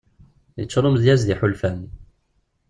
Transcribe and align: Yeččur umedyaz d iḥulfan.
Yeččur 0.59 0.85
umedyaz 0.87 1.21
d 1.23 1.29
iḥulfan. 1.33 1.79